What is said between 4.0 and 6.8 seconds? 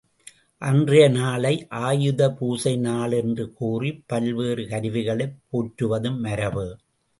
பல்வேறு கருவிகளைப் போற்றுவதும் மரபு.